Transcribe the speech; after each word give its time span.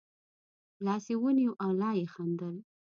لاس 0.85 1.05
یې 1.11 1.15
ونیو 1.23 1.53
او 1.63 1.69
لا 1.81 1.89
یې 1.99 2.05
خندل. 2.13 2.55